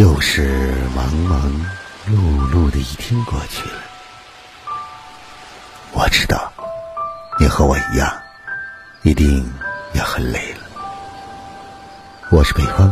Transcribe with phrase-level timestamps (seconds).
[0.00, 1.52] 又是忙忙
[2.06, 3.82] 碌碌的一天过去了，
[5.92, 6.50] 我知道
[7.38, 8.10] 你和我一样，
[9.02, 9.46] 一定
[9.92, 10.60] 也很累了。
[12.30, 12.90] 我是北方，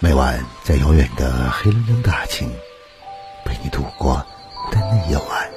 [0.00, 2.46] 每晚在遥远的黑龙江大庆
[3.46, 4.16] 陪你度过
[4.66, 5.50] 孤单的夜晚，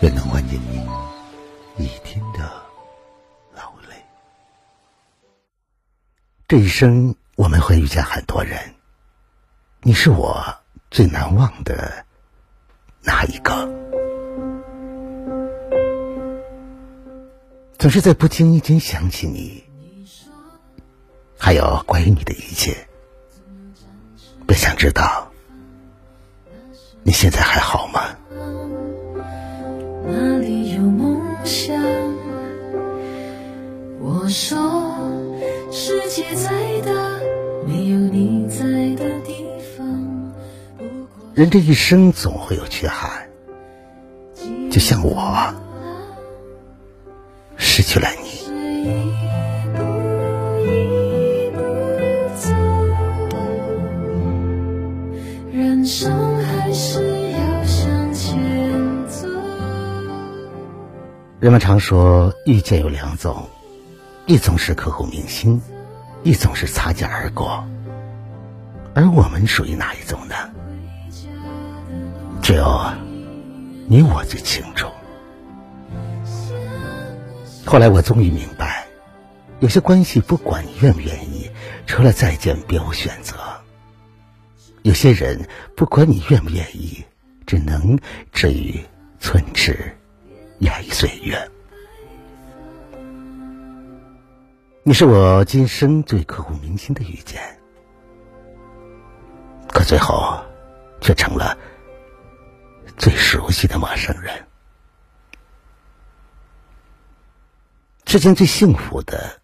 [0.00, 0.82] 愿能缓解您
[1.76, 2.50] 一天的
[3.54, 3.94] 劳累。
[6.48, 8.58] 这一生我们会遇见很多人。
[9.86, 10.44] 你是我
[10.90, 12.04] 最难忘的
[13.04, 13.72] 那一个，
[17.78, 19.62] 总是在不经意间想起你，
[21.38, 22.76] 还有关于你的一切，
[24.44, 25.30] 更想知道
[27.04, 28.08] 你现在还好吗？
[30.04, 31.80] 哪里有梦想？
[34.00, 34.58] 我说，
[35.70, 37.20] 世界再大，
[37.68, 38.75] 没有你在。
[41.36, 43.28] 人这一生总会有缺憾，
[44.70, 45.52] 就像我
[47.58, 48.26] 失去了你。
[55.52, 59.28] 人生还是要向前走。
[61.38, 63.46] 人们常说遇见有两种，
[64.24, 65.60] 一种是刻骨铭心，
[66.22, 67.62] 一种是擦肩而过。
[68.94, 70.34] 而我们属于哪一种呢？
[72.46, 72.80] 只有
[73.88, 74.86] 你我最清楚。
[77.64, 78.86] 后来我终于明白，
[79.58, 81.50] 有些关系不管你愿不愿意，
[81.88, 83.34] 除了再见别无选择；
[84.82, 87.04] 有些人不管你愿不愿意，
[87.46, 87.98] 只能
[88.30, 88.80] 止于
[89.18, 89.92] 寸尺，
[90.60, 91.50] 掩于岁月。
[94.84, 97.42] 你是我今生最刻骨铭心的遇见，
[99.66, 100.40] 可最后
[101.00, 101.58] 却成了
[102.96, 104.46] 最熟悉的陌生人。
[108.06, 109.40] 世间最幸福的，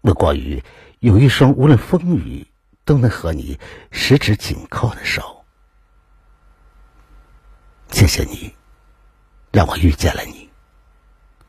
[0.00, 0.62] 莫过于
[1.00, 2.46] 有一双无论风雨
[2.84, 3.58] 都能和你
[3.90, 5.44] 十指紧扣的手。
[7.90, 8.54] 谢谢你，
[9.52, 10.48] 让我遇见了你。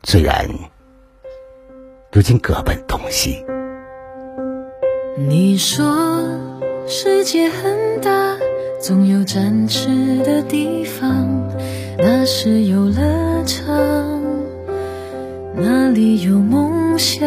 [0.04, 0.48] 虽然
[2.12, 3.44] 如今各奔东西，
[5.16, 5.84] 你说
[6.86, 8.35] 世界很大，
[8.80, 9.88] 总有展翅
[10.24, 11.50] 的地方，
[11.98, 14.22] 那是游乐场。
[15.56, 17.26] 那里有梦想？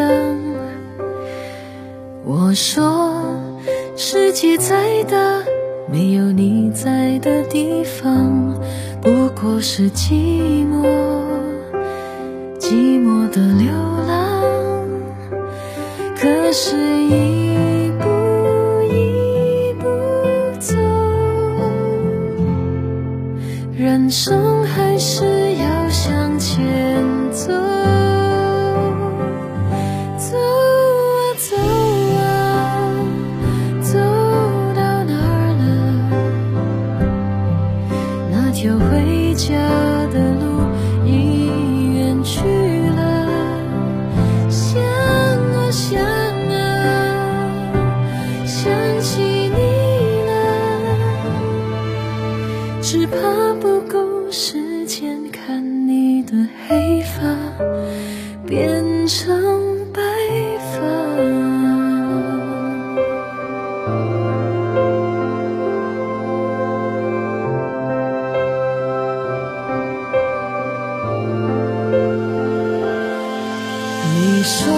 [2.23, 3.11] 我说
[3.97, 5.43] 世界再大，
[5.91, 8.55] 没有你在的地方，
[9.01, 9.09] 不
[9.41, 10.87] 过是寂寞，
[12.59, 13.71] 寂寞的流
[14.07, 14.43] 浪。
[16.15, 16.75] 可是，
[24.09, 24.48] 生
[56.31, 57.23] 的黑发
[58.45, 60.01] 变成白
[60.59, 60.79] 发。
[74.13, 74.71] 你说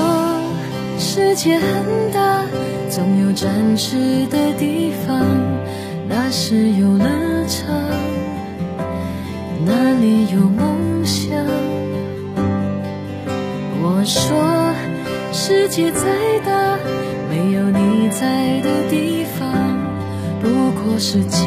[0.98, 2.46] 世界很大，
[2.90, 5.01] 总有展翅的地方，
[15.82, 16.78] 世界再大，
[17.28, 19.52] 没有你在的地方，
[20.40, 20.48] 不
[20.80, 21.41] 过是。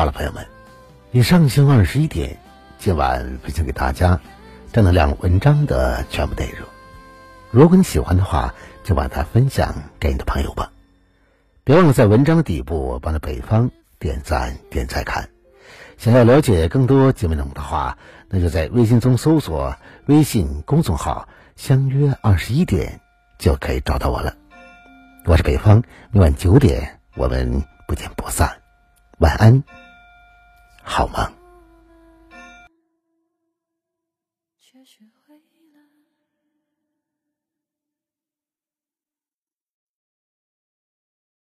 [0.00, 0.46] 好了，朋友们，
[1.12, 2.38] 以上星二十一点，
[2.78, 4.18] 今晚分享给大家
[4.72, 6.66] 正能量文章的全部内容。
[7.50, 10.72] 如果你喜欢的话，就把它分享给你的朋友吧。
[11.64, 15.28] 别忘了在文章的底部帮着北方点赞、点赞看。
[15.98, 17.98] 想要了解更多节目内容的话，
[18.30, 19.76] 那就在微信中搜索
[20.06, 23.02] 微信公众号“相约二十一点”，
[23.38, 24.34] 就可以找到我了。
[25.26, 28.62] 我是北方，每晚九点我们不见不散。
[29.18, 29.62] 晚安，
[30.90, 31.29] 好吗。